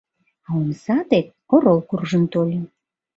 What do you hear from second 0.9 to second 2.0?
дек орол